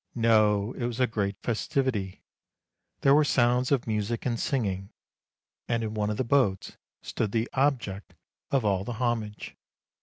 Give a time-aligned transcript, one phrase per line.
[0.15, 2.23] No, it was a great festivity;
[3.01, 4.89] there were sounds of music and singing,
[5.67, 8.15] and in one of the boats stood the object
[8.49, 9.55] of all the homage.